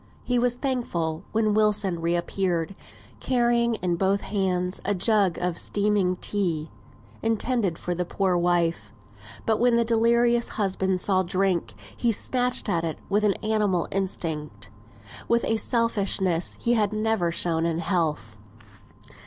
[0.23, 2.73] He was thankful when Wilson re appeared,
[3.19, 6.71] carrying in both hands a jug of steaming tea,
[7.21, 8.91] intended for the poor wife;
[9.45, 14.71] but when the delirious husband saw drink, he snatched at it with animal instinct,
[15.27, 18.39] with a selfishness he had never shown in health.